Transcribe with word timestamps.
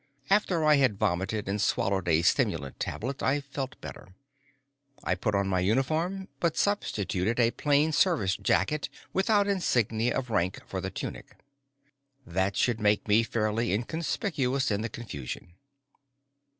After 0.31 0.65
I 0.65 0.77
had 0.77 0.97
vomited 0.97 1.47
and 1.47 1.61
swallowed 1.61 2.07
a 2.07 2.23
stimulant 2.23 2.79
tablet, 2.79 3.21
I 3.21 3.39
felt 3.39 3.79
better. 3.81 4.15
I 5.03 5.13
put 5.13 5.35
on 5.35 5.47
my 5.47 5.59
uniform, 5.59 6.27
but 6.39 6.57
substituted 6.57 7.39
a 7.39 7.51
plain 7.51 7.91
service 7.91 8.35
jacket 8.35 8.89
without 9.13 9.47
insignia 9.47 10.17
of 10.17 10.31
rank 10.31 10.59
for 10.65 10.81
the 10.81 10.89
tunic. 10.89 11.35
That 12.25 12.57
should 12.57 12.79
make 12.79 13.07
me 13.07 13.21
fairly 13.21 13.73
inconspicuous 13.75 14.71
in 14.71 14.81
the 14.81 14.89
confusion. 14.89 15.53